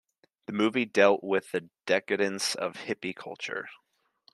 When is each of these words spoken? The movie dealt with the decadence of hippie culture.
The 0.47 0.53
movie 0.53 0.85
dealt 0.85 1.23
with 1.23 1.51
the 1.51 1.69
decadence 1.85 2.55
of 2.55 2.73
hippie 2.87 3.15
culture. 3.15 3.69